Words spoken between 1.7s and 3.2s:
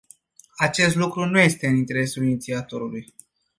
interesul inițiatorului.